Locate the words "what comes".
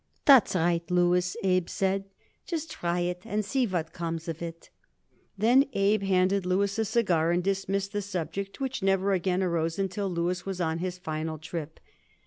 3.67-4.27